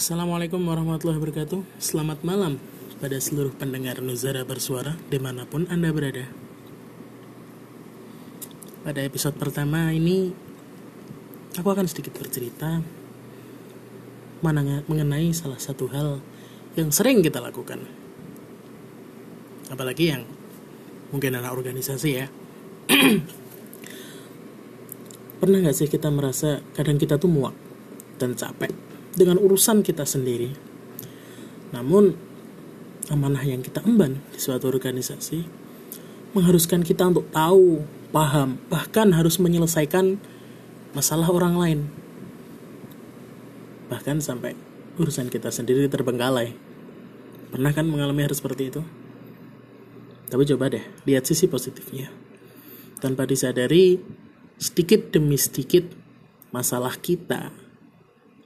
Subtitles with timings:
[0.00, 1.76] Assalamualaikum warahmatullahi wabarakatuh.
[1.76, 2.56] Selamat malam
[3.04, 6.24] pada seluruh pendengar Nuzara Bersuara di mana pun Anda berada.
[8.80, 10.32] Pada episode pertama ini
[11.60, 12.80] Aku akan sedikit bercerita
[14.40, 16.24] Mengenai salah satu hal
[16.80, 17.84] yang sering kita lakukan.
[19.68, 20.24] Apalagi yang
[21.12, 22.24] mungkin anak organisasi ya.
[25.44, 27.52] Pernah gak sih kita merasa kadang kita tuh muak
[28.16, 28.89] dan capek
[29.20, 30.56] dengan urusan kita sendiri.
[31.76, 32.16] Namun,
[33.12, 35.44] amanah yang kita emban di suatu organisasi
[36.32, 40.16] mengharuskan kita untuk tahu, paham, bahkan harus menyelesaikan
[40.96, 41.80] masalah orang lain.
[43.92, 44.54] Bahkan sampai
[44.96, 46.54] urusan kita sendiri terbengkalai.
[47.50, 48.82] Pernah kan mengalami hal seperti itu?
[50.30, 52.06] Tapi coba deh, lihat sisi positifnya.
[53.02, 53.98] Tanpa disadari,
[54.54, 55.82] sedikit demi sedikit
[56.54, 57.50] masalah kita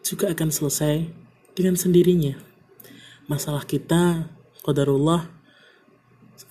[0.04, 1.08] juga akan selesai
[1.56, 2.36] dengan sendirinya.
[3.24, 4.28] Masalah kita,
[4.60, 5.32] qadarullah,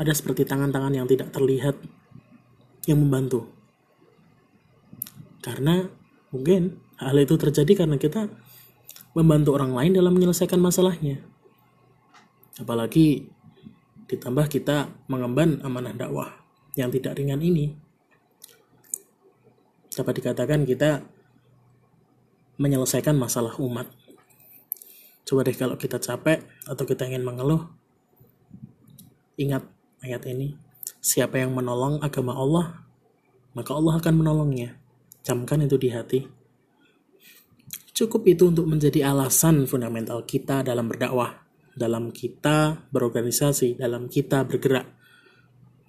[0.01, 1.77] ada seperti tangan-tangan yang tidak terlihat
[2.89, 3.45] yang membantu.
[5.45, 5.85] Karena
[6.33, 8.25] mungkin hal itu terjadi karena kita
[9.13, 11.21] membantu orang lain dalam menyelesaikan masalahnya.
[12.57, 13.29] Apalagi
[14.09, 16.33] ditambah kita mengemban amanah dakwah
[16.73, 17.77] yang tidak ringan ini.
[19.93, 21.05] Dapat dikatakan kita
[22.63, 23.91] menyelesaikan masalah umat.
[25.27, 27.67] Coba deh kalau kita capek atau kita ingin mengeluh,
[29.35, 29.67] ingat
[29.99, 30.55] ayat ini.
[31.03, 32.87] Siapa yang menolong agama Allah,
[33.51, 34.79] maka Allah akan menolongnya.
[35.19, 36.19] Camkan itu di hati.
[37.91, 41.43] Cukup itu untuk menjadi alasan fundamental kita dalam berdakwah,
[41.75, 44.87] dalam kita berorganisasi, dalam kita bergerak.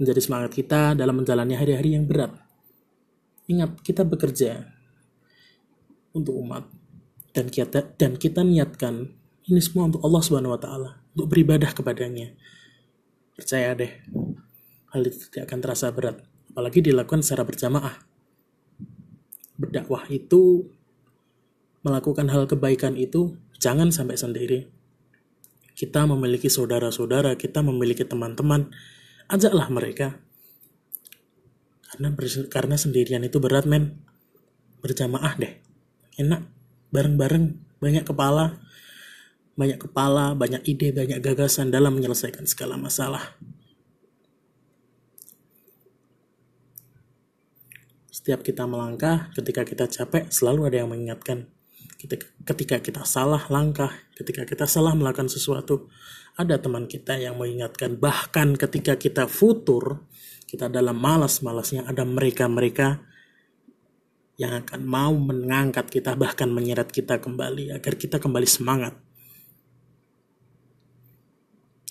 [0.03, 2.35] Menjadi semangat kita dalam menjalani hari-hari yang berat.
[3.47, 4.74] Ingat, kita bekerja
[6.15, 6.65] untuk umat
[7.35, 9.11] dan kita dan kita niatkan
[9.45, 12.33] ini semua untuk Allah Subhanahu wa taala, untuk beribadah kepadanya.
[13.35, 13.93] Percaya deh,
[14.95, 16.23] hal itu tidak akan terasa berat,
[16.55, 17.99] apalagi dilakukan secara berjamaah.
[19.59, 20.71] Berdakwah itu
[21.85, 24.61] melakukan hal kebaikan itu jangan sampai sendiri.
[25.75, 28.71] Kita memiliki saudara-saudara, kita memiliki teman-teman,
[29.29, 30.23] ajaklah mereka.
[31.91, 32.15] Karena
[32.49, 34.01] karena sendirian itu berat, men.
[34.81, 35.65] Berjamaah deh
[36.21, 36.47] enak.
[36.95, 38.63] Bareng-bareng banyak kepala
[39.55, 43.39] banyak kepala banyak ide banyak gagasan dalam menyelesaikan segala masalah.
[48.11, 51.47] Setiap kita melangkah ketika kita capek selalu ada yang mengingatkan.
[52.45, 55.89] Ketika kita salah langkah ketika kita salah melakukan sesuatu
[56.35, 57.95] ada teman kita yang mengingatkan.
[57.95, 60.03] Bahkan ketika kita futur
[60.51, 63.03] kita dalam malas-malasnya ada mereka-mereka
[64.35, 68.99] yang akan mau mengangkat kita bahkan menyeret kita kembali agar kita kembali semangat.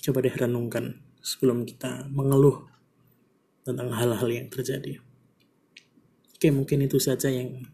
[0.04, 2.68] Coba deh renungkan sebelum kita mengeluh
[3.64, 5.00] tentang hal-hal yang terjadi.
[6.36, 7.64] Oke, mungkin itu saja yang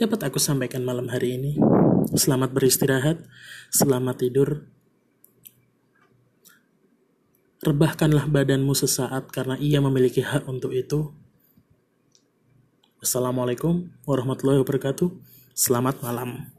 [0.00, 1.52] dapat aku sampaikan malam hari ini.
[2.16, 3.20] Selamat beristirahat,
[3.68, 4.64] selamat tidur.
[7.60, 11.12] Rebahkanlah badanmu sesaat karena ia memiliki hak untuk itu.
[12.98, 15.06] Wassalamualaikum warahmatullahi wabarakatuh.
[15.54, 16.57] Selamat malam.